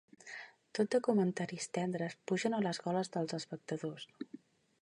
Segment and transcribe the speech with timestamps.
[0.77, 4.09] Tot de comentaris tendres pugen a les goles dels espectadors.